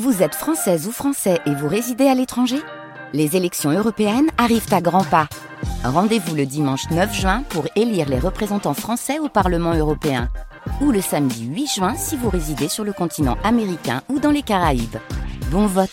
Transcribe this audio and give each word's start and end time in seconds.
Vous 0.00 0.22
êtes 0.22 0.34
française 0.34 0.86
ou 0.86 0.90
français 0.90 1.38
et 1.44 1.54
vous 1.54 1.68
résidez 1.68 2.06
à 2.06 2.14
l'étranger? 2.14 2.56
Les 3.12 3.36
élections 3.36 3.70
européennes 3.70 4.30
arrivent 4.38 4.72
à 4.72 4.80
grands 4.80 5.04
pas. 5.04 5.28
Rendez-vous 5.84 6.34
le 6.34 6.46
dimanche 6.46 6.88
9 6.90 7.14
juin 7.14 7.42
pour 7.50 7.66
élire 7.76 8.08
les 8.08 8.18
représentants 8.18 8.72
français 8.72 9.18
au 9.18 9.28
Parlement 9.28 9.74
européen. 9.74 10.30
Ou 10.80 10.92
le 10.92 11.02
samedi 11.02 11.44
8 11.44 11.66
juin 11.66 11.94
si 11.94 12.16
vous 12.16 12.30
résidez 12.30 12.68
sur 12.68 12.84
le 12.84 12.94
continent 12.94 13.36
américain 13.44 14.00
ou 14.08 14.18
dans 14.18 14.30
les 14.30 14.40
Caraïbes. 14.40 14.96
Bon 15.50 15.66
vote 15.66 15.90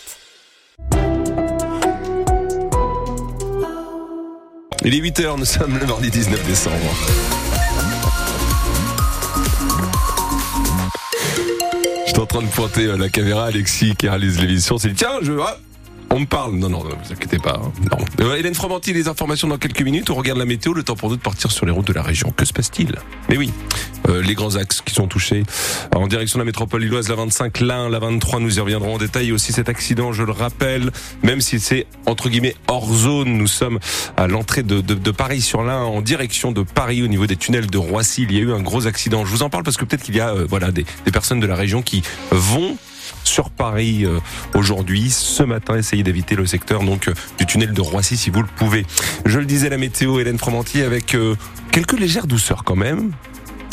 Il 4.82 4.94
est 4.94 5.10
8h, 5.10 5.38
nous 5.38 5.44
sommes 5.44 5.78
le 5.78 5.84
mardi 5.84 6.10
19 6.10 6.46
décembre. 6.46 7.39
J'étais 12.10 12.22
en 12.22 12.26
train 12.26 12.42
de 12.42 12.48
pointer 12.48 12.86
euh, 12.86 12.96
la 12.96 13.08
caméra, 13.08 13.44
Alexis 13.44 13.94
qui 13.94 14.08
réalise 14.08 14.40
l'émission, 14.40 14.78
s'est 14.78 14.88
dit 14.88 14.94
tiens, 14.96 15.20
je... 15.22 15.32
ah, 15.40 15.56
on 16.12 16.20
me 16.20 16.26
parle. 16.26 16.54
Non, 16.54 16.68
non, 16.68 16.82
ne 16.84 16.90
vous 16.90 17.12
inquiétez 17.12 17.38
pas. 17.38 17.60
hein. 17.64 17.72
Non. 17.90 18.04
Euh, 18.26 18.36
Hélène 18.36 18.54
Fromanti, 18.54 18.92
les 18.92 19.08
informations 19.08 19.48
dans 19.48 19.58
quelques 19.58 19.82
minutes. 19.82 20.10
On 20.10 20.14
regarde 20.14 20.38
la 20.38 20.44
météo, 20.44 20.72
le 20.72 20.82
temps 20.82 20.96
pour 20.96 21.08
nous 21.10 21.16
de 21.16 21.20
partir 21.20 21.50
sur 21.50 21.66
les 21.66 21.72
routes 21.72 21.86
de 21.86 21.92
la 21.92 22.02
région. 22.02 22.32
Que 22.36 22.44
se 22.44 22.52
passe-t-il? 22.52 22.96
Mais 23.28 23.36
oui, 23.36 23.52
euh, 24.08 24.22
les 24.22 24.34
grands 24.34 24.56
axes 24.56 24.80
qui 24.84 24.94
sont 24.94 25.06
touchés. 25.06 25.44
En 25.94 26.06
direction 26.06 26.38
de 26.38 26.42
la 26.42 26.46
métropole 26.46 26.82
lilloise, 26.82 27.08
la 27.08 27.14
25, 27.14 27.60
l'Ain, 27.60 27.88
la 27.88 27.98
23, 28.00 28.40
nous 28.40 28.56
y 28.58 28.60
reviendrons 28.60 28.94
en 28.94 28.98
détail. 28.98 29.32
Aussi 29.32 29.52
cet 29.52 29.68
accident, 29.68 30.12
je 30.12 30.22
le 30.22 30.32
rappelle, 30.32 30.90
même 31.22 31.40
si 31.40 31.60
c'est 31.60 31.86
entre 32.06 32.28
guillemets 32.28 32.56
hors 32.68 32.92
zone, 32.92 33.36
nous 33.36 33.46
sommes 33.46 33.78
à 34.16 34.26
l'entrée 34.26 34.62
de, 34.62 34.80
de, 34.80 34.94
de 34.94 35.10
Paris-sur-l'Ain, 35.10 35.82
en 35.82 36.00
direction 36.02 36.52
de 36.52 36.62
Paris, 36.62 37.02
au 37.02 37.06
niveau 37.08 37.26
des 37.26 37.36
tunnels 37.36 37.68
de 37.68 37.78
Roissy. 37.78 38.22
Il 38.28 38.32
y 38.32 38.38
a 38.38 38.40
eu 38.40 38.52
un 38.52 38.60
gros 38.62 38.86
accident. 38.86 39.24
Je 39.24 39.30
vous 39.30 39.42
en 39.42 39.50
parle 39.50 39.62
parce 39.64 39.76
que 39.76 39.84
peut-être 39.84 40.02
qu'il 40.02 40.16
y 40.16 40.20
a 40.20 40.30
euh, 40.30 40.46
voilà 40.48 40.72
des, 40.72 40.84
des 41.04 41.10
personnes 41.12 41.40
de 41.40 41.46
la 41.46 41.54
région 41.56 41.82
qui 41.82 42.02
vont 42.30 42.76
sur 43.24 43.50
Paris 43.50 44.06
aujourd'hui, 44.54 45.10
ce 45.10 45.42
matin. 45.42 45.76
D'éviter 46.02 46.34
le 46.34 46.46
secteur 46.46 46.82
donc 46.82 47.08
euh, 47.08 47.14
du 47.38 47.46
tunnel 47.46 47.72
de 47.72 47.80
Roissy 47.80 48.16
si 48.16 48.30
vous 48.30 48.40
le 48.42 48.48
pouvez. 48.56 48.86
Je 49.26 49.38
le 49.38 49.44
disais, 49.44 49.68
la 49.68 49.76
météo, 49.76 50.18
Hélène 50.18 50.38
Fromantier, 50.38 50.84
avec 50.84 51.14
euh, 51.14 51.36
quelques 51.72 51.98
légères 51.98 52.26
douceurs 52.26 52.64
quand 52.64 52.76
même. 52.76 53.12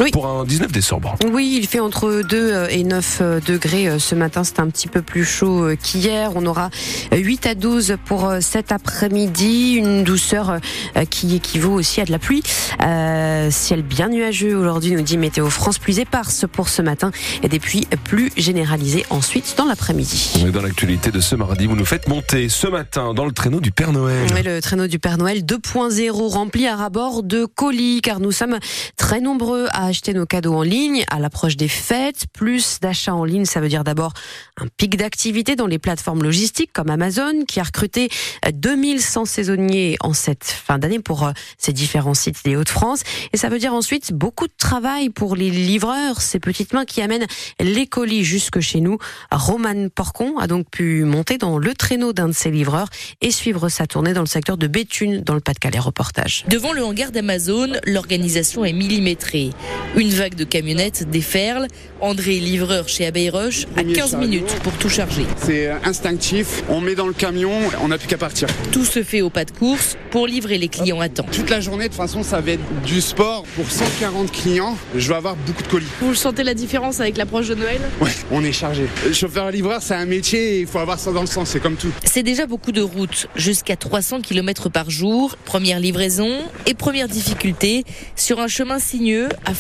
Oui. 0.02 0.12
Pour 0.12 0.28
un 0.28 0.44
19 0.46 0.72
décembre. 0.72 1.16
Oui, 1.32 1.58
il 1.60 1.68
fait 1.68 1.80
entre 1.80 2.22
2 2.22 2.68
et 2.70 2.84
9 2.84 3.42
degrés 3.46 3.88
euh, 3.88 4.00
ce 4.00 4.16
matin. 4.16 4.44
C'est 4.44 4.60
un 4.60 4.68
petit 4.70 4.88
peu 4.88 5.02
plus 5.02 5.26
chaud 5.26 5.64
euh, 5.64 5.76
qu'hier. 5.76 6.32
On 6.36 6.46
aura 6.46 6.70
8 7.12 7.48
à 7.48 7.56
12 7.56 7.98
pour 8.06 8.26
euh, 8.26 8.40
cet 8.42 8.72
après-midi. 8.72 9.74
Une 9.74 10.04
douceur 10.04 10.60
euh, 10.96 11.06
qui 11.06 11.36
équivaut 11.36 11.74
aussi 11.74 12.02
à 12.02 12.06
de 12.06 12.12
la 12.12 12.20
pluie. 12.20 12.44
Euh, 12.84 13.50
ciel 13.52 13.82
bien 13.82 14.10
nuageux 14.10 14.56
aujourd'hui, 14.56 14.92
nous 14.92 15.02
dit 15.02 15.18
Météo 15.18 15.50
France. 15.50 15.80
Plus 15.80 16.00
éparse 16.00 16.46
pour 16.52 16.70
ce 16.70 16.82
matin 16.82 17.12
et 17.44 17.50
des 17.50 17.60
pluies 17.60 17.88
plus 18.04 18.32
généralisées 18.38 19.06
ensuite 19.10 19.56
dans 19.58 19.66
l'après-midi. 19.66 20.34
On 20.44 20.48
est 20.48 20.52
dans 20.52 20.62
l'actualité 20.62 21.12
de 21.12 21.20
ce 21.20 21.36
mardi. 21.36 21.66
Vous 21.66 21.76
nous 21.76 21.86
faites 21.86 22.08
monter 22.08 22.50
ce 22.50 22.68
matin 22.68 23.14
dans 23.14 23.26
le 23.26 23.32
traîneau 23.32 23.60
du 23.60 23.72
Père 23.72 23.92
Noël. 23.92 24.32
Ouais, 24.34 24.44
le 24.44 24.62
traîneau 24.62 24.88
du 24.88 25.00
Père 25.00 25.18
Noël 25.18 25.44
2.0 25.44 26.12
rempli 26.12 26.68
à 26.68 26.76
rabord 26.76 27.24
de 27.24 27.46
colis 27.46 28.02
car 28.02 28.20
nous 28.20 28.32
sommes 28.32 28.60
très 28.96 29.22
nombreux 29.22 29.68
à 29.72 29.87
acheter 29.88 30.14
nos 30.14 30.26
cadeaux 30.26 30.54
en 30.54 30.62
ligne 30.62 31.04
à 31.10 31.20
l'approche 31.20 31.58
des 31.58 31.68
fêtes. 31.68 32.26
Plus 32.34 32.80
d'achats 32.80 33.16
en 33.16 33.24
ligne, 33.24 33.46
ça 33.46 33.60
veut 33.60 33.70
dire 33.70 33.84
d'abord 33.84 34.14
un 34.60 34.68
pic 34.68 34.98
d'activité 34.98 35.56
dans 35.56 35.68
les 35.68 35.80
plateformes 35.80 36.24
logistiques 36.24 36.72
comme 36.74 36.90
Amazon 36.90 37.46
qui 37.48 37.60
a 37.60 37.64
recruté 37.64 38.10
2100 38.52 39.26
saisonniers 39.26 39.98
en 40.02 40.14
cette 40.14 40.44
fin 40.44 40.78
d'année 40.78 41.00
pour 41.00 41.26
euh, 41.26 41.32
ces 41.58 41.74
différents 41.74 42.14
sites 42.14 42.44
des 42.44 42.56
Hauts-de-France. 42.56 43.04
Et 43.34 43.38
ça 43.38 43.50
veut 43.50 43.60
dire 43.60 43.74
ensuite 43.74 44.14
beaucoup 44.14 44.48
de 44.48 44.54
travail 44.58 45.10
pour 45.10 45.36
les 45.36 45.50
livreurs, 45.50 46.22
ces 46.22 46.40
petites 46.40 46.74
mains 46.74 46.86
qui 46.86 47.02
amènent 47.02 47.28
les 47.60 47.88
colis 47.88 48.24
jusque 48.24 48.60
chez 48.60 48.82
nous. 48.82 48.98
Roman 49.32 49.90
Porcon 49.94 50.38
a 50.38 50.48
donc 50.48 50.70
pu 50.70 51.04
monter 51.04 51.38
dans 51.38 51.58
le 51.58 51.74
traîneau 51.74 52.14
d'un 52.14 52.28
de 52.28 52.34
ces 52.34 52.52
livreurs 52.52 52.90
et 53.22 53.32
suivre 53.32 53.70
sa 53.70 53.88
tournée 53.88 54.14
dans 54.14 54.22
le 54.22 54.28
secteur 54.28 54.58
de 54.58 54.68
Béthune 54.68 55.22
dans 55.22 55.34
le 55.34 55.40
Pas-de-Calais. 55.40 55.78
Reportage. 55.78 56.44
Devant 56.48 56.74
le 56.74 56.84
hangar 56.84 57.12
d'Amazon, 57.12 57.74
l'organisation 57.86 58.66
est 58.66 58.74
millimétrée. 58.74 59.52
Une 59.96 60.10
vague 60.10 60.36
de 60.36 60.44
camionnettes 60.44 61.10
déferle. 61.10 61.68
André, 62.02 62.40
livreur 62.40 62.88
chez 62.88 63.08
Abbey 63.08 63.30
Rush, 63.30 63.66
a 63.76 63.84
15 63.84 64.18
minutes 64.18 64.56
pour 64.62 64.74
tout 64.74 64.90
charger. 64.90 65.26
C'est 65.44 65.70
instinctif, 65.84 66.62
on 66.70 66.80
met 66.80 66.94
dans 66.94 67.08
le 67.08 67.14
camion, 67.14 67.52
on 67.82 67.88
n'a 67.88 67.98
plus 67.98 68.08
qu'à 68.08 68.20
partir. 68.20 68.48
Tout 68.72 68.86
se 68.86 69.02
fait 69.02 69.22
au 69.22 69.32
pas 69.32 69.46
de 69.46 69.52
course 69.52 69.98
pour 70.12 70.28
livrer 70.28 70.60
les 70.60 70.68
clients 70.68 71.00
à 71.00 71.10
temps. 71.10 71.26
Toute 71.32 71.50
la 71.50 71.60
journée, 71.60 71.86
de 71.86 71.90
toute 71.90 71.98
façon, 71.98 72.22
ça 72.22 72.40
va 72.40 72.52
être 72.52 72.82
du 72.86 73.02
sport. 73.02 73.46
Pour 73.56 73.72
140 73.72 74.32
clients, 74.32 74.78
je 74.96 75.08
vais 75.08 75.16
avoir 75.16 75.36
beaucoup 75.36 75.64
de 75.64 75.68
colis. 75.68 75.88
Vous 76.02 76.14
sentez 76.14 76.44
la 76.44 76.54
différence 76.54 77.00
avec 77.00 77.18
l'approche 77.18 77.48
de 77.48 77.56
Noël? 77.56 77.82
Ouais, 78.00 78.12
on 78.32 78.44
est 78.44 78.52
chargé. 78.52 78.84
Chauffeur-livreur, 79.12 79.82
c'est 79.82 79.96
un 79.96 80.06
métier 80.06 80.58
et 80.58 80.60
il 80.62 80.68
faut 80.68 80.80
avoir 80.80 81.00
ça 81.00 81.12
dans 81.12 81.22
le 81.22 81.28
sens, 81.28 81.50
c'est 81.50 81.60
comme 81.60 81.78
tout. 81.78 81.92
C'est 82.04 82.22
déjà 82.22 82.46
beaucoup 82.46 82.72
de 82.72 82.82
routes, 82.82 83.28
jusqu'à 83.36 83.76
300 83.76 84.22
km 84.22 84.70
par 84.70 84.92
jour. 84.92 85.36
Première 85.46 85.80
livraison 85.80 86.38
et 86.68 86.76
première 86.76 87.08
difficulté 87.08 87.84
sur 88.16 88.40
un 88.40 88.48
chemin 88.48 88.78
sinueux 88.78 89.30
à 89.46 89.56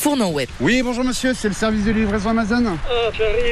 Oui, 0.62 0.82
bonjour 0.84 1.04
monsieur, 1.04 1.34
c'est 1.34 1.50
le 1.50 1.54
service 1.54 1.84
de 1.84 1.92
livraison 1.92 2.30
Amazon 2.30 2.78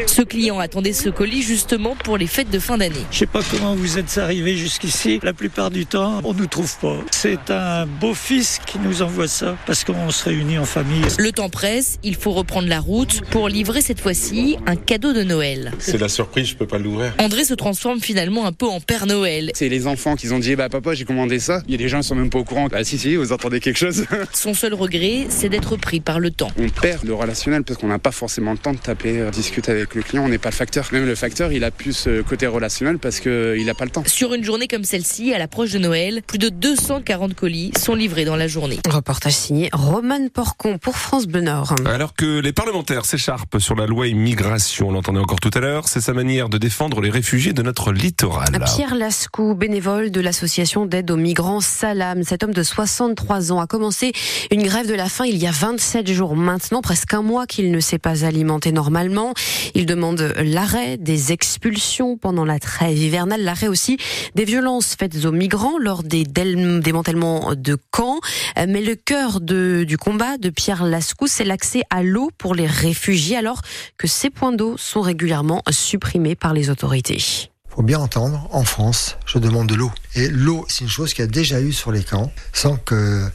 Ce 0.07 0.21
client 0.21 0.57
attendait 0.59 0.93
ce 0.93 1.09
colis 1.09 1.41
justement 1.41 1.97
pour 2.01 2.17
les 2.17 2.27
fêtes 2.27 2.49
de 2.49 2.59
fin 2.59 2.77
d'année. 2.77 2.95
Je 3.11 3.17
sais 3.17 3.25
pas 3.25 3.41
comment 3.51 3.75
vous 3.75 3.97
êtes 3.97 4.17
arrivés 4.17 4.55
jusqu'ici. 4.55 5.19
La 5.21 5.33
plupart 5.33 5.69
du 5.69 5.85
temps, 5.85 6.21
on 6.23 6.33
nous 6.33 6.47
trouve 6.47 6.73
pas. 6.79 6.95
C'est 7.11 7.51
un 7.51 7.85
beau-fils 7.85 8.61
qui 8.66 8.79
nous 8.79 9.01
envoie 9.01 9.27
ça 9.27 9.57
parce 9.66 9.83
qu'on 9.83 10.09
se 10.11 10.23
réunit 10.23 10.57
en 10.57 10.63
famille. 10.63 11.03
Le 11.17 11.33
temps 11.33 11.49
presse, 11.49 11.99
il 12.03 12.16
faut 12.16 12.31
reprendre 12.31 12.69
la 12.69 12.79
route 12.79 13.22
pour 13.31 13.49
livrer 13.49 13.81
cette 13.81 13.99
fois-ci 13.99 14.57
un 14.66 14.77
cadeau 14.77 15.11
de 15.11 15.23
Noël. 15.23 15.73
C'est 15.79 15.99
la 15.99 16.07
surprise, 16.07 16.47
je 16.47 16.55
peux 16.55 16.67
pas 16.67 16.77
l'ouvrir. 16.77 17.13
André 17.19 17.43
se 17.43 17.53
transforme 17.53 17.99
finalement 17.99 18.45
un 18.45 18.53
peu 18.53 18.67
en 18.67 18.79
Père 18.79 19.07
Noël. 19.07 19.51
C'est 19.55 19.69
les 19.69 19.87
enfants 19.87 20.16
qui 20.16 20.31
ont 20.31 20.39
dit, 20.39 20.55
bah 20.55 20.69
papa, 20.69 20.93
j'ai 20.93 21.03
commandé 21.03 21.39
ça. 21.39 21.61
Il 21.67 21.73
y 21.73 21.75
a 21.75 21.79
des 21.79 21.89
gens 21.89 21.99
qui 21.99 22.07
sont 22.07 22.16
même 22.16 22.29
pas 22.29 22.39
au 22.39 22.45
courant. 22.45 22.69
Ah 22.72 22.85
si, 22.85 22.97
si, 22.97 23.17
vous 23.17 23.33
entendez 23.33 23.59
quelque 23.59 23.77
chose 23.77 24.05
Son 24.33 24.53
seul 24.53 24.73
regret, 24.73 25.27
c'est 25.29 25.49
d'être 25.49 25.75
pris 25.75 25.99
par 25.99 26.22
le 26.22 26.31
temps. 26.31 26.44
On 26.57 26.69
perd 26.69 27.03
le 27.03 27.13
relationnel 27.13 27.63
parce 27.63 27.79
qu'on 27.79 27.88
n'a 27.88 28.00
pas 28.00 28.11
forcément 28.11 28.51
le 28.51 28.57
temps 28.57 28.73
de 28.73 28.78
taper, 28.78 29.19
euh, 29.19 29.29
discuter 29.31 29.72
avec 29.72 29.95
le 29.95 30.01
client. 30.01 30.23
On 30.23 30.29
n'est 30.29 30.38
pas 30.38 30.50
le 30.50 30.56
facteur. 30.56 30.88
Même 30.91 31.06
le 31.06 31.16
facteur, 31.16 31.51
il 31.51 31.63
a 31.63 31.72
plus 31.72 31.94
ce 31.94 32.22
côté 32.22 32.47
relationnel 32.47 33.00
parce 33.00 33.19
qu'il 33.19 33.66
n'a 33.66 33.73
pas 33.73 33.85
le 33.85 33.91
temps. 33.91 34.03
Sur 34.06 34.33
une 34.33 34.44
journée 34.44 34.67
comme 34.67 34.84
celle-ci, 34.84 35.34
à 35.34 35.38
l'approche 35.38 35.72
de 35.72 35.79
Noël, 35.79 36.22
plus 36.25 36.38
de 36.38 36.50
240 36.50 37.34
colis 37.34 37.72
sont 37.78 37.95
livrés 37.95 38.25
dans 38.25 38.35
la 38.35 38.47
journée. 38.47 38.79
Reportage 38.88 39.34
signé 39.34 39.69
Roman 39.73 40.28
Porcon 40.34 40.78
pour 40.78 40.97
France 40.97 41.28
Bleu 41.28 41.41
Nord. 41.41 41.75
Alors 41.85 42.13
que 42.13 42.39
les 42.39 42.53
parlementaires 42.53 43.05
s'écharpent 43.05 43.59
sur 43.59 43.75
la 43.75 43.85
loi 43.85 44.07
immigration, 44.07 44.89
on 44.89 44.91
l'entendait 44.91 45.19
encore 45.19 45.39
tout 45.39 45.51
à 45.53 45.59
l'heure, 45.59 45.88
c'est 45.88 46.01
sa 46.01 46.13
manière 46.13 46.50
de 46.50 46.57
défendre 46.57 47.01
les 47.01 47.09
réfugiés 47.09 47.53
de 47.53 47.61
notre 47.61 47.91
littoral. 47.91 48.63
Pierre 48.75 48.95
Lascou, 48.95 49.55
bénévole 49.55 50.11
de 50.11 50.22
l'association 50.22 50.85
d'aide 50.85 51.11
aux 51.11 51.17
migrants 51.17 51.61
Salam, 51.61 52.23
cet 52.23 52.44
homme 52.44 52.53
de 52.53 52.63
63 52.63 53.51
ans 53.51 53.59
a 53.59 53.67
commencé 53.67 54.11
une 54.51 54.63
grève 54.63 54.88
de 54.88 54.94
la 54.94 55.09
faim 55.09 55.25
il 55.25 55.38
y 55.38 55.47
a 55.47 55.51
27 55.51 56.11
jours 56.11 56.25
maintenant, 56.34 56.81
presque 56.81 57.13
un 57.13 57.22
mois 57.22 57.46
qu'il 57.46 57.69
ne 57.69 57.80
s'est 57.80 58.00
pas 58.00 58.25
alimenté 58.25 58.72
normalement. 58.72 59.34
Il 59.75 59.86
demande 59.86 60.34
l'arrêt 60.38 60.97
des 60.97 61.31
expulsions 61.31 62.18
pendant 62.18 62.46
la 62.46 62.58
trêve 62.58 62.97
hivernale, 62.97 63.44
l'arrêt 63.44 63.68
aussi 63.68 63.97
des 64.34 64.46
violences 64.46 64.96
faites 64.97 65.25
aux 65.25 65.31
migrants 65.31 65.78
lors 65.78 66.02
des 66.02 66.24
démantèlements 66.24 67.53
de 67.56 67.78
camps. 67.91 68.19
Mais 68.58 68.81
le 68.81 68.96
cœur 68.96 69.41
du 69.41 69.97
combat 70.00 70.38
de 70.38 70.50
Pierre 70.50 70.85
Lascou, 70.85 71.28
c'est 71.28 71.46
l'accès 71.46 71.84
à 71.90 72.02
l'eau 72.02 72.31
pour 72.38 72.56
les 72.56 72.68
réfugiés, 72.68 73.38
alors 73.38 73.62
que 73.97 74.08
ces 74.08 74.30
points 74.30 74.53
d'eau 74.53 74.75
sont 74.78 75.02
régulièrement 75.02 75.62
supprimés 75.69 76.35
par 76.35 76.53
les 76.53 76.69
autorités. 76.69 77.52
Faut 77.75 77.81
bien 77.84 78.00
entendre, 78.00 78.47
en 78.52 78.63
France, 78.63 79.18
je 79.25 79.38
demande 79.38 79.68
de 79.68 79.75
l'eau. 79.75 79.91
Et 80.16 80.30
l'eau, 80.30 80.66
c'est 80.69 80.81
une 80.86 80.90
chose 80.90 81.13
qu'il 81.13 81.24
y 81.25 81.28
a 81.28 81.31
déjà 81.31 81.59
eu 81.59 81.74
sur 81.74 81.91
les 81.91 82.03
camps, 82.03 82.31
sans 82.53 82.78
que 82.78 83.28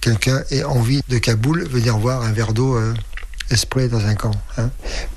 quelqu'un 0.00 0.42
ait 0.50 0.62
envie 0.62 1.02
de 1.08 1.18
Kaboul 1.18 1.66
venir 1.68 1.98
voir 1.98 2.22
un 2.22 2.30
verre 2.32 2.52
d'eau 2.52 2.76
euh, 2.76 2.94
dans 3.90 4.04
un 4.06 4.14
camp. 4.14 4.30
hein. 4.58 4.70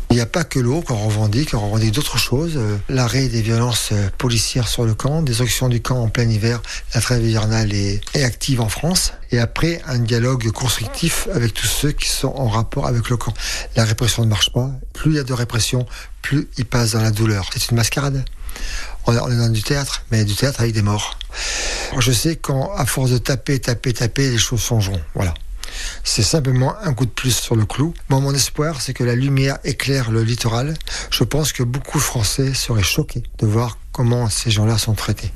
Il 0.09 0.16
n'y 0.16 0.22
a 0.22 0.25
pas 0.25 0.44
que 0.44 0.58
l'eau 0.59 0.81
qu'on 0.81 0.96
revendique, 0.96 1.53
on 1.53 1.59
revendique 1.59 1.94
d'autres 1.94 2.18
choses. 2.18 2.53
euh, 2.56 2.78
L'arrêt 2.90 3.28
des 3.28 3.41
violences 3.41 3.90
euh, 3.91 4.09
policières 4.17 4.67
sur 4.67 4.84
le 4.85 4.94
camp, 4.94 5.22
des 5.22 5.41
actions 5.41 5.70
du 5.70 5.82
camp 5.82 6.02
en 6.02 6.09
plein 6.09 6.28
hiver, 6.29 6.61
la 6.96 7.02
trêve 7.02 7.23
hivernale 7.26 7.73
est, 7.73 8.02
est 8.14 8.23
active 8.23 8.61
en 8.61 8.70
France. 8.70 9.14
Et 9.32 9.40
après, 9.40 9.82
un 9.85 10.00
dialogue 10.00 10.50
constructif 10.52 11.28
avec 11.34 11.53
tous 11.53 11.67
ceux 11.67 11.91
qui 11.91 12.09
sont 12.09 12.34
en 12.35 12.47
rapport 12.47 12.88
avec 12.88 13.09
le 13.09 13.17
camp. 13.17 13.34
La 13.76 13.84
répression 13.85 14.23
ne 14.23 14.29
marche 14.29 14.52
pas. 14.52 14.72
Plus 14.94 15.11
il 15.11 15.17
y 15.17 15.20
a 15.20 15.23
de 15.23 15.34
répression, 15.34 15.85
plus 16.22 16.47
il 16.58 16.66
passe 16.66 16.91
dans 16.94 17.02
la 17.02 17.11
douleur. 17.11 17.50
C'est 17.53 17.70
une 17.70 17.78
mascarade. 17.78 18.23
On 19.08 19.13
est 19.13 19.37
dans 19.37 19.49
du 19.49 19.63
théâtre, 19.63 20.03
mais 20.11 20.25
du 20.25 20.35
théâtre 20.35 20.61
avec 20.61 20.73
des 20.73 20.81
morts. 20.81 21.17
Je 21.99 22.11
sais 22.11 22.35
qu'à 22.35 22.85
force 22.85 23.11
de 23.11 23.17
taper, 23.17 23.59
taper, 23.59 23.93
taper, 23.93 24.29
les 24.29 24.37
choses 24.37 24.61
changeront. 24.61 25.02
Voilà. 25.16 25.34
C'est 26.03 26.23
simplement 26.23 26.75
un 26.84 26.93
coup 26.93 27.05
de 27.05 27.11
plus 27.11 27.35
sur 27.35 27.55
le 27.55 27.66
clou. 27.66 27.93
Mon 28.09 28.34
espoir, 28.34 28.81
c'est 28.81 28.93
que 28.93 29.03
la 29.03 29.16
lumière 29.16 29.58
éclaire 29.63 30.11
le 30.11 30.23
littoral. 30.23 30.75
Je 31.09 31.23
pense 31.23 31.53
que 31.53 31.63
beaucoup 31.63 31.97
de 31.97 32.03
Français 32.03 32.53
seraient 32.53 32.84
choqués 32.84 33.23
de 33.40 33.47
voir 33.47 33.78
comment 33.91 34.29
ces 34.29 34.52
gens-là 34.52 34.78
sont 34.78 34.93
traités. 34.93 35.31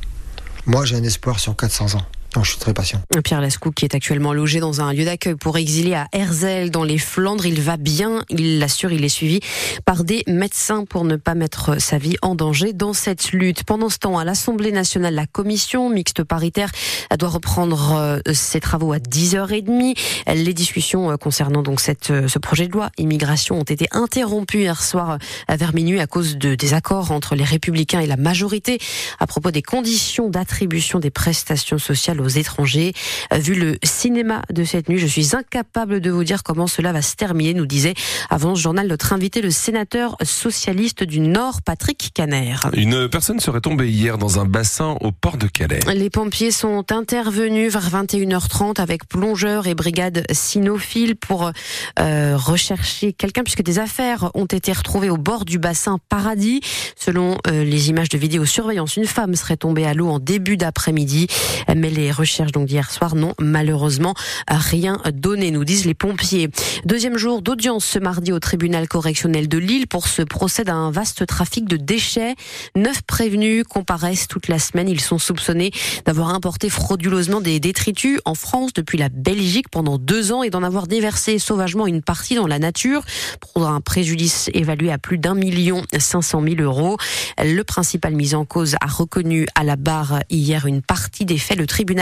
Moi, 0.65 0.85
j'ai 0.85 0.95
un 0.95 1.03
espoir 1.03 1.39
sur 1.39 1.55
400 1.55 1.95
ans. 1.95 2.05
Je 2.43 2.49
suis 2.51 2.59
très 2.59 2.73
patient. 2.73 3.01
Pierre 3.23 3.41
Lascou, 3.41 3.71
qui 3.71 3.85
est 3.85 3.95
actuellement 3.95 4.33
logé 4.33 4.59
dans 4.59 4.81
un 4.81 4.93
lieu 4.93 5.05
d'accueil 5.05 5.35
pour 5.35 5.57
exilés 5.57 5.95
à 5.95 6.07
Herzl, 6.11 6.69
dans 6.69 6.83
les 6.83 6.97
Flandres, 6.97 7.45
il 7.45 7.61
va 7.61 7.77
bien, 7.77 8.23
il 8.29 8.59
l'assure, 8.59 8.91
il 8.91 9.03
est 9.03 9.09
suivi 9.09 9.39
par 9.85 10.03
des 10.03 10.23
médecins 10.27 10.85
pour 10.85 11.05
ne 11.05 11.15
pas 11.15 11.35
mettre 11.35 11.81
sa 11.81 11.97
vie 11.97 12.17
en 12.21 12.35
danger 12.35 12.73
dans 12.73 12.93
cette 12.93 13.31
lutte. 13.31 13.63
Pendant 13.63 13.89
ce 13.89 13.97
temps, 13.97 14.17
à 14.17 14.25
l'Assemblée 14.25 14.71
nationale, 14.71 15.15
la 15.15 15.25
commission 15.25 15.89
mixte 15.89 16.23
paritaire 16.23 16.71
doit 17.17 17.29
reprendre 17.29 17.93
euh, 17.95 18.19
ses 18.33 18.59
travaux 18.59 18.93
à 18.93 18.97
10h30. 18.97 19.95
Les 20.27 20.53
discussions 20.53 21.11
euh, 21.11 21.17
concernant 21.17 21.63
donc 21.63 21.81
euh, 22.09 22.27
ce 22.27 22.39
projet 22.39 22.67
de 22.67 22.73
loi 22.73 22.89
immigration 22.97 23.59
ont 23.59 23.63
été 23.63 23.87
interrompues 23.91 24.59
hier 24.59 24.81
soir 24.81 25.17
vers 25.49 25.73
minuit 25.73 25.99
à 25.99 26.07
cause 26.07 26.37
de 26.37 26.55
désaccords 26.55 27.11
entre 27.11 27.35
les 27.35 27.43
républicains 27.43 27.99
et 27.99 28.07
la 28.07 28.17
majorité 28.17 28.79
à 29.19 29.27
propos 29.27 29.51
des 29.51 29.61
conditions 29.61 30.29
d'attribution 30.29 30.99
des 30.99 31.11
prestations 31.11 31.77
sociales 31.77 32.19
étrangers. 32.29 32.93
Euh, 33.33 33.37
vu 33.37 33.55
le 33.55 33.77
cinéma 33.83 34.41
de 34.51 34.63
cette 34.63 34.89
nuit, 34.89 34.99
je 34.99 35.07
suis 35.07 35.35
incapable 35.35 36.01
de 36.01 36.11
vous 36.11 36.23
dire 36.23 36.43
comment 36.43 36.67
cela 36.67 36.91
va 36.91 37.01
se 37.01 37.15
terminer, 37.15 37.53
nous 37.53 37.65
disait 37.65 37.93
avant 38.29 38.55
ce 38.55 38.61
journal 38.61 38.87
notre 38.87 39.13
invité, 39.13 39.41
le 39.41 39.51
sénateur 39.51 40.15
socialiste 40.23 41.03
du 41.03 41.19
Nord, 41.19 41.61
Patrick 41.61 42.11
Caner. 42.13 42.55
Une 42.73 43.07
personne 43.09 43.39
serait 43.39 43.61
tombée 43.61 43.89
hier 43.89 44.17
dans 44.17 44.39
un 44.39 44.45
bassin 44.45 44.97
au 45.01 45.11
port 45.11 45.37
de 45.37 45.47
Calais. 45.47 45.79
Les 45.93 46.09
pompiers 46.09 46.51
sont 46.51 46.91
intervenus 46.91 47.71
vers 47.71 47.89
21h30 47.89 48.79
avec 48.81 49.07
plongeurs 49.07 49.67
et 49.67 49.75
brigades 49.75 50.25
cynophiles 50.31 51.15
pour 51.15 51.51
euh, 51.99 52.37
rechercher 52.37 53.13
quelqu'un 53.13 53.43
puisque 53.43 53.63
des 53.63 53.79
affaires 53.79 54.31
ont 54.33 54.45
été 54.45 54.71
retrouvées 54.71 55.09
au 55.09 55.17
bord 55.17 55.45
du 55.45 55.59
bassin 55.59 55.97
Paradis. 56.09 56.61
Selon 56.95 57.37
euh, 57.47 57.63
les 57.63 57.89
images 57.89 58.09
de 58.09 58.17
vidéosurveillance, 58.17 58.97
une 58.97 59.05
femme 59.05 59.35
serait 59.35 59.57
tombée 59.57 59.85
à 59.85 59.93
l'eau 59.93 60.09
en 60.09 60.19
début 60.19 60.57
d'après-midi, 60.57 61.27
mais 61.75 61.89
les 61.89 62.11
recherches 62.15 62.51
donc 62.51 62.67
d'hier 62.67 62.89
soir 62.91 63.15
n'ont 63.15 63.35
malheureusement 63.39 64.13
rien 64.47 65.01
donné, 65.13 65.51
nous 65.51 65.65
disent 65.65 65.85
les 65.85 65.93
pompiers. 65.93 66.49
Deuxième 66.85 67.17
jour 67.17 67.41
d'audience 67.41 67.85
ce 67.85 67.99
mardi 67.99 68.31
au 68.31 68.39
tribunal 68.39 68.87
correctionnel 68.87 69.47
de 69.47 69.57
Lille 69.57 69.87
pour 69.87 70.07
ce 70.07 70.21
procès 70.21 70.63
d'un 70.63 70.91
vaste 70.91 71.25
trafic 71.27 71.65
de 71.65 71.77
déchets. 71.77 72.35
Neuf 72.75 73.01
prévenus 73.01 73.63
comparaissent 73.69 74.27
toute 74.27 74.47
la 74.47 74.59
semaine. 74.59 74.89
Ils 74.89 75.01
sont 75.01 75.19
soupçonnés 75.19 75.71
d'avoir 76.05 76.29
importé 76.29 76.69
frauduleusement 76.69 77.41
des 77.41 77.59
détritus 77.59 78.19
en 78.25 78.35
France 78.35 78.73
depuis 78.73 78.97
la 78.97 79.09
Belgique 79.09 79.69
pendant 79.69 79.97
deux 79.97 80.31
ans 80.31 80.43
et 80.43 80.49
d'en 80.49 80.63
avoir 80.63 80.87
déversé 80.87 81.39
sauvagement 81.39 81.87
une 81.87 82.01
partie 82.01 82.35
dans 82.35 82.47
la 82.47 82.59
nature 82.59 83.03
pour 83.39 83.67
un 83.67 83.81
préjudice 83.81 84.49
évalué 84.53 84.91
à 84.91 84.97
plus 84.97 85.17
d'un 85.17 85.35
million 85.35 85.83
cinq 85.97 86.21
cent 86.21 86.41
mille 86.41 86.61
euros. 86.61 86.97
Le 87.39 87.63
principal 87.63 88.13
mis 88.15 88.35
en 88.35 88.45
cause 88.45 88.75
a 88.81 88.87
reconnu 88.87 89.47
à 89.55 89.63
la 89.63 89.75
barre 89.75 90.19
hier 90.29 90.65
une 90.65 90.81
partie 90.81 91.25
des 91.25 91.37
faits. 91.37 91.57
Le 91.57 91.67
tribunal 91.67 91.94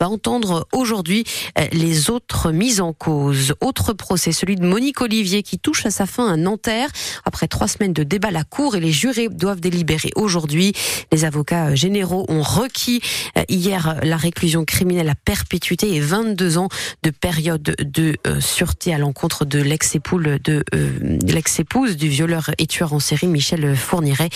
va 0.00 0.08
entendre 0.08 0.66
aujourd'hui 0.72 1.24
euh, 1.58 1.66
les 1.72 2.10
autres 2.10 2.52
mises 2.52 2.80
en 2.80 2.92
cause. 2.92 3.54
Autre 3.60 3.92
procès, 3.92 4.32
celui 4.32 4.56
de 4.56 4.66
Monique 4.66 5.00
Olivier 5.00 5.42
qui 5.42 5.58
touche 5.58 5.86
à 5.86 5.90
sa 5.90 6.06
fin 6.06 6.32
à 6.32 6.36
Nanterre. 6.36 6.88
Après 7.24 7.48
trois 7.48 7.68
semaines 7.68 7.92
de 7.92 8.02
débat, 8.02 8.30
la 8.30 8.44
Cour 8.44 8.76
et 8.76 8.80
les 8.80 8.92
jurés 8.92 9.28
doivent 9.28 9.60
délibérer 9.60 10.10
aujourd'hui. 10.16 10.72
Les 11.10 11.24
avocats 11.24 11.68
euh, 11.68 11.74
généraux 11.74 12.24
ont 12.28 12.42
requis 12.42 13.00
euh, 13.36 13.42
hier 13.48 13.98
la 14.02 14.16
réclusion 14.16 14.64
criminelle 14.64 15.08
à 15.08 15.14
perpétuité 15.14 15.94
et 15.94 16.00
22 16.00 16.58
ans 16.58 16.68
de 17.02 17.10
période 17.10 17.74
de 17.78 18.16
sûreté 18.40 18.94
à 18.94 18.98
l'encontre 18.98 19.44
de 19.44 19.58
l'ex-épouse 19.58 20.22
de 20.22 20.64
l'ex-épouse 20.72 21.96
du 21.96 22.08
violeur 22.08 22.50
et 22.58 22.66
tueur 22.66 22.92
en 22.92 23.00
série 23.00 23.26
Michel 23.26 23.76
Fourniret. 23.76 24.28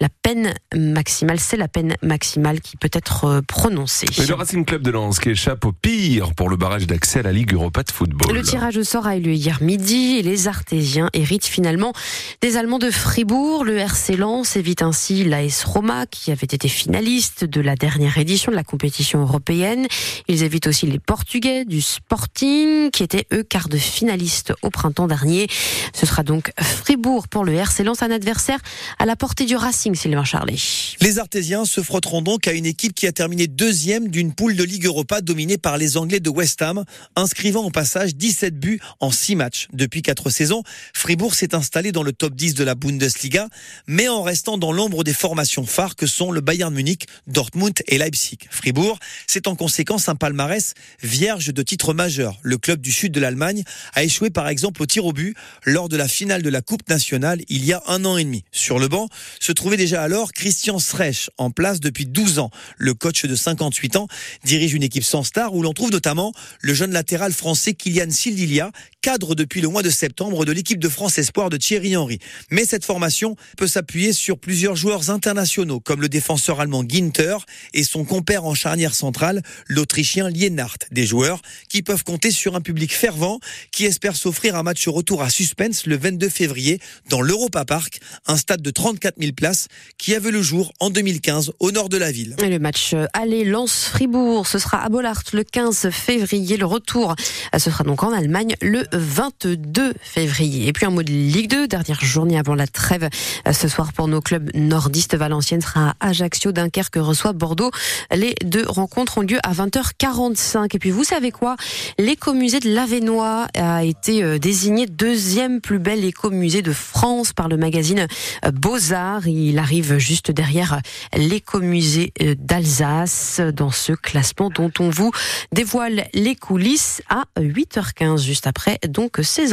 La 0.00 0.08
peine 0.08 0.54
maximale, 0.74 1.40
c'est 1.40 1.56
la 1.56 1.68
peine 1.68 1.96
maximale 2.02 2.60
qui 2.60 2.76
peut 2.76 2.90
être 2.92 3.42
prononcée. 3.46 4.06
Racing 4.52 4.66
Club 4.66 4.82
de 4.82 4.90
Lens 4.90 5.18
qui 5.18 5.30
échappe 5.30 5.64
au 5.64 5.72
pire 5.72 6.34
pour 6.34 6.50
le 6.50 6.58
barrage 6.58 6.86
d'accès 6.86 7.20
à 7.20 7.22
la 7.22 7.32
Ligue 7.32 7.54
Europa 7.54 7.84
de 7.84 7.90
football. 7.90 8.36
Le 8.36 8.42
tirage 8.42 8.76
au 8.76 8.84
sort 8.84 9.06
a 9.06 9.16
eu 9.16 9.20
lieu 9.20 9.32
hier 9.32 9.62
midi 9.62 10.18
et 10.18 10.22
les 10.22 10.46
Artésiens 10.46 11.08
héritent 11.14 11.46
finalement 11.46 11.94
des 12.42 12.58
Allemands 12.58 12.78
de 12.78 12.90
Fribourg. 12.90 13.64
Le 13.64 13.78
RC 13.78 14.14
Lens 14.14 14.56
évite 14.56 14.82
ainsi 14.82 15.24
l'AS 15.24 15.64
Roma 15.64 16.04
qui 16.04 16.32
avait 16.32 16.44
été 16.44 16.68
finaliste 16.68 17.46
de 17.46 17.62
la 17.62 17.76
dernière 17.76 18.18
édition 18.18 18.52
de 18.52 18.56
la 18.56 18.62
compétition 18.62 19.22
européenne. 19.22 19.86
Ils 20.28 20.42
évitent 20.42 20.66
aussi 20.66 20.84
les 20.84 20.98
Portugais 20.98 21.64
du 21.64 21.80
Sporting 21.80 22.90
qui 22.90 23.04
étaient 23.04 23.26
eux 23.32 23.44
quart 23.44 23.70
de 23.70 23.78
finalistes 23.78 24.52
au 24.60 24.68
printemps 24.68 25.06
dernier. 25.06 25.46
Ce 25.94 26.04
sera 26.04 26.24
donc 26.24 26.52
Fribourg 26.60 27.26
pour 27.26 27.46
le 27.46 27.54
RC 27.54 27.84
Lens, 27.84 28.02
un 28.02 28.10
adversaire 28.10 28.58
à 28.98 29.06
la 29.06 29.16
portée 29.16 29.46
du 29.46 29.56
Racing, 29.56 29.94
Sylvain 29.94 30.24
Charlet. 30.24 30.56
Les 31.00 31.18
Artésiens 31.18 31.64
se 31.64 31.80
frotteront 31.80 32.20
donc 32.20 32.46
à 32.46 32.52
une 32.52 32.66
équipe 32.66 32.94
qui 32.94 33.06
a 33.06 33.12
terminé 33.12 33.46
deuxième 33.46 34.08
d'une 34.08 34.34
poule 34.42 34.56
de 34.56 34.64
Ligue 34.64 34.86
Europa 34.86 35.20
dominée 35.20 35.56
par 35.56 35.78
les 35.78 35.96
Anglais 35.96 36.18
de 36.18 36.28
West 36.28 36.62
Ham, 36.62 36.84
inscrivant 37.14 37.62
au 37.62 37.70
passage 37.70 38.16
17 38.16 38.58
buts 38.58 38.80
en 38.98 39.12
6 39.12 39.36
matchs. 39.36 39.68
Depuis 39.72 40.02
4 40.02 40.30
saisons, 40.30 40.64
Fribourg 40.92 41.36
s'est 41.36 41.54
installé 41.54 41.92
dans 41.92 42.02
le 42.02 42.12
top 42.12 42.34
10 42.34 42.54
de 42.54 42.64
la 42.64 42.74
Bundesliga, 42.74 43.46
mais 43.86 44.08
en 44.08 44.20
restant 44.20 44.58
dans 44.58 44.72
l'ombre 44.72 45.04
des 45.04 45.12
formations 45.12 45.64
phares 45.64 45.94
que 45.94 46.08
sont 46.08 46.32
le 46.32 46.40
Bayern 46.40 46.74
Munich, 46.74 47.06
Dortmund 47.28 47.84
et 47.86 47.98
Leipzig. 47.98 48.38
Fribourg, 48.50 48.98
c'est 49.28 49.46
en 49.46 49.54
conséquence 49.54 50.08
un 50.08 50.16
palmarès 50.16 50.74
vierge 51.04 51.54
de 51.54 51.62
titres 51.62 51.94
majeurs. 51.94 52.36
Le 52.42 52.58
club 52.58 52.80
du 52.80 52.90
sud 52.90 53.12
de 53.12 53.20
l'Allemagne 53.20 53.62
a 53.94 54.02
échoué 54.02 54.30
par 54.30 54.48
exemple 54.48 54.82
au 54.82 54.86
tir 54.86 55.04
au 55.04 55.12
but 55.12 55.36
lors 55.64 55.88
de 55.88 55.96
la 55.96 56.08
finale 56.08 56.42
de 56.42 56.50
la 56.50 56.62
Coupe 56.62 56.88
nationale 56.88 57.42
il 57.48 57.64
y 57.64 57.72
a 57.72 57.80
un 57.86 58.04
an 58.04 58.16
et 58.16 58.24
demi. 58.24 58.42
Sur 58.50 58.80
le 58.80 58.88
banc 58.88 59.08
se 59.38 59.52
trouvait 59.52 59.76
déjà 59.76 60.02
alors 60.02 60.32
Christian 60.32 60.80
Streich, 60.80 61.30
en 61.38 61.52
place 61.52 61.78
depuis 61.78 62.06
12 62.06 62.40
ans. 62.40 62.50
Le 62.76 62.94
coach 62.94 63.24
de 63.24 63.36
58 63.36 63.94
ans 63.94 64.08
dirige 64.44 64.74
une 64.74 64.82
équipe 64.82 65.04
sans 65.04 65.22
star 65.22 65.54
où 65.54 65.62
l'on 65.62 65.72
trouve 65.72 65.90
notamment 65.90 66.32
le 66.60 66.74
jeune 66.74 66.92
latéral 66.92 67.32
français 67.32 67.74
Kylian 67.74 68.10
Sildilia, 68.10 68.70
cadre 69.00 69.34
depuis 69.34 69.60
le 69.60 69.68
mois 69.68 69.82
de 69.82 69.90
septembre 69.90 70.44
de 70.44 70.52
l'équipe 70.52 70.78
de 70.78 70.88
France 70.88 71.18
Espoir 71.18 71.50
de 71.50 71.56
Thierry 71.56 71.96
Henry. 71.96 72.18
Mais 72.50 72.64
cette 72.64 72.84
formation 72.84 73.36
peut 73.56 73.66
s'appuyer 73.66 74.12
sur 74.12 74.38
plusieurs 74.38 74.76
joueurs 74.76 75.10
internationaux 75.10 75.80
comme 75.80 76.00
le 76.00 76.08
défenseur 76.08 76.60
allemand 76.60 76.84
Ginter 76.86 77.36
et 77.74 77.82
son 77.82 78.04
compère 78.04 78.44
en 78.44 78.54
charnière 78.54 78.94
centrale, 78.94 79.42
l'Autrichien 79.66 80.28
Lienhardt. 80.28 80.86
Des 80.90 81.06
joueurs 81.06 81.42
qui 81.68 81.82
peuvent 81.82 82.04
compter 82.04 82.30
sur 82.30 82.54
un 82.54 82.60
public 82.60 82.94
fervent 82.94 83.40
qui 83.70 83.84
espère 83.84 84.16
s'offrir 84.16 84.56
un 84.56 84.62
match 84.62 84.86
retour 84.88 85.22
à 85.22 85.30
suspense 85.30 85.86
le 85.86 85.96
22 85.96 86.28
février 86.28 86.80
dans 87.08 87.20
l'Europa 87.20 87.64
Park, 87.64 88.00
un 88.26 88.36
stade 88.36 88.62
de 88.62 88.70
34 88.70 89.16
000 89.20 89.32
places 89.32 89.68
qui 89.98 90.14
avait 90.14 90.30
le 90.30 90.42
jour 90.42 90.72
en 90.80 90.90
2015 90.90 91.52
au 91.58 91.72
nord 91.72 91.88
de 91.88 91.96
la 91.96 92.12
ville. 92.12 92.36
Le 92.40 92.58
match 92.58 92.94
aller 93.12 93.44
lance 93.44 93.84
fribourg 93.84 94.21
ce 94.44 94.58
sera 94.58 94.82
à 94.82 94.88
Bollard 94.88 95.22
le 95.32 95.44
15 95.44 95.90
février. 95.90 96.56
Le 96.56 96.66
retour, 96.66 97.14
ce 97.56 97.70
sera 97.70 97.84
donc 97.84 98.02
en 98.02 98.12
Allemagne 98.12 98.54
le 98.60 98.84
22 98.92 99.94
février. 100.00 100.68
Et 100.68 100.72
puis 100.72 100.86
un 100.86 100.90
mot 100.90 101.02
de 101.02 101.10
Ligue 101.10 101.50
2, 101.50 101.68
dernière 101.68 102.00
journée 102.04 102.38
avant 102.38 102.54
la 102.54 102.66
trêve 102.66 103.08
ce 103.50 103.68
soir 103.68 103.92
pour 103.92 104.08
nos 104.08 104.20
clubs 104.20 104.50
nordistes. 104.54 105.16
Valenciennes 105.16 105.60
sera 105.60 105.94
à 106.00 106.08
Ajaccio, 106.08 106.52
Dunkerque 106.52 106.96
reçoit 106.96 107.32
Bordeaux. 107.32 107.70
Les 108.14 108.34
deux 108.44 108.64
rencontres 108.66 109.18
ont 109.18 109.22
lieu 109.22 109.38
à 109.42 109.52
20h45. 109.52 110.74
Et 110.74 110.78
puis 110.78 110.90
vous 110.90 111.04
savez 111.04 111.30
quoi? 111.30 111.56
L'écomusée 111.98 112.60
de 112.60 112.72
l'Avenois 112.74 113.46
a 113.54 113.84
été 113.84 114.22
euh, 114.22 114.38
désigné 114.38 114.86
deuxième 114.86 115.60
plus 115.60 115.78
bel 115.78 116.04
écomusée 116.04 116.62
de 116.62 116.72
France 116.72 117.32
par 117.32 117.48
le 117.48 117.56
magazine 117.56 118.06
euh, 118.44 118.50
Beaux-Arts. 118.50 119.26
Il 119.26 119.58
arrive 119.58 119.98
juste 119.98 120.30
derrière 120.30 120.80
l'écomusée 121.16 122.12
euh, 122.20 122.34
d'Alsace 122.38 123.40
dans 123.54 123.70
ce 123.70 123.92
classement 124.12 124.50
dont 124.50 124.70
on 124.78 124.90
vous 124.90 125.10
dévoile 125.52 126.04
les 126.12 126.36
coulisses 126.36 127.00
à 127.08 127.24
8h15 127.40 128.22
juste 128.22 128.46
après 128.46 128.78
donc 128.86 129.20
ces 129.22 129.46